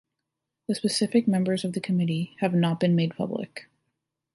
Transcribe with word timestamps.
The 0.67 0.73
specific 0.73 1.27
members 1.27 1.63
of 1.63 1.73
the 1.73 1.79
committee 1.79 2.35
have 2.39 2.55
not 2.55 2.79
been 2.79 2.95
made 2.95 3.15
public. 3.15 3.67